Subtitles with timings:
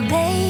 [0.00, 0.45] my baby.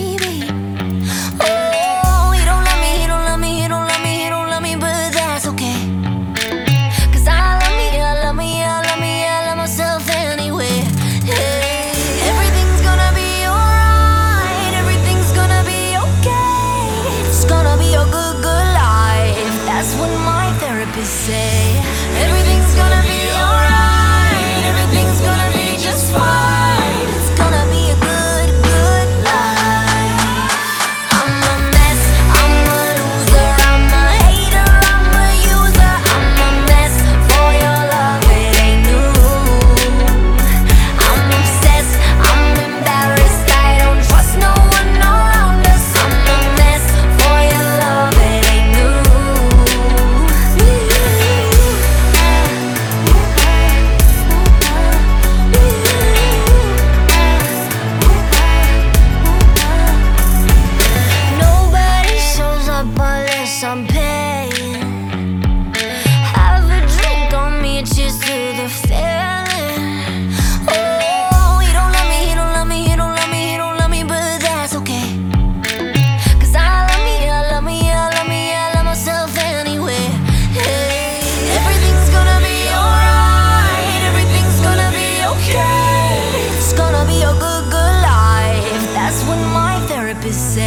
[90.37, 90.66] say